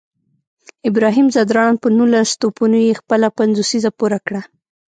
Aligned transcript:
ابراهیم 0.89 1.27
ځدراڼ 1.35 1.71
په 1.81 1.87
نولس 1.97 2.29
توپونو 2.41 2.77
یې 2.85 2.99
خپله 2.99 3.27
پنځوسیزه 3.39 3.89
پوره 3.97 4.19
کړه 4.27 4.41